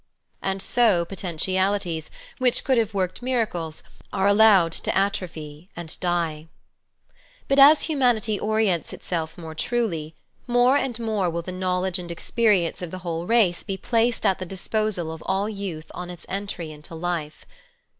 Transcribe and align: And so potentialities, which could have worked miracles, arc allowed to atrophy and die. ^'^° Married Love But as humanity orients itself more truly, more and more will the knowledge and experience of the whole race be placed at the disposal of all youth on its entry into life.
And 0.41 0.63
so 0.63 1.05
potentialities, 1.05 2.09
which 2.39 2.63
could 2.63 2.79
have 2.79 2.95
worked 2.95 3.21
miracles, 3.21 3.83
arc 4.11 4.31
allowed 4.31 4.71
to 4.71 4.97
atrophy 4.97 5.69
and 5.75 5.95
die. 5.99 6.09
^'^° 6.15 6.29
Married 6.37 6.39
Love 6.39 7.17
But 7.47 7.59
as 7.59 7.81
humanity 7.83 8.39
orients 8.39 8.93
itself 8.93 9.37
more 9.37 9.53
truly, 9.53 10.15
more 10.47 10.75
and 10.75 10.97
more 10.99 11.29
will 11.29 11.43
the 11.43 11.51
knowledge 11.51 11.99
and 11.99 12.09
experience 12.09 12.81
of 12.81 12.89
the 12.89 12.97
whole 13.05 13.27
race 13.27 13.61
be 13.61 13.77
placed 13.77 14.25
at 14.25 14.39
the 14.39 14.43
disposal 14.47 15.11
of 15.11 15.21
all 15.27 15.47
youth 15.47 15.91
on 15.93 16.09
its 16.09 16.25
entry 16.27 16.71
into 16.71 16.95
life. 16.95 17.45